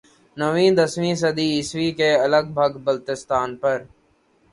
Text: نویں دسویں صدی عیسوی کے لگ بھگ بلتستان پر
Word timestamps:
نویں 0.37 0.71
دسویں 0.77 1.15
صدی 1.21 1.47
عیسوی 1.55 1.89
کے 1.99 2.09
لگ 2.33 2.45
بھگ 2.57 2.71
بلتستان 2.85 3.49
پر 3.61 3.77